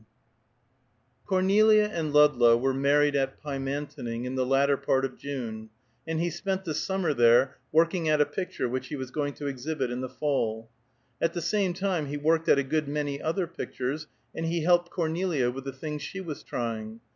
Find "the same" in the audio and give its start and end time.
11.33-11.75